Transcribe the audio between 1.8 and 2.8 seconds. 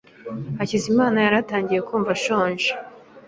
kumva ashonje.